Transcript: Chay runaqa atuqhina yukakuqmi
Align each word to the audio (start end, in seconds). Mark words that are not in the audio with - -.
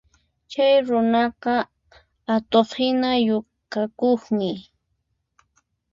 Chay 0.51 0.75
runaqa 0.87 1.55
atuqhina 2.35 3.09
yukakuqmi 3.27 4.49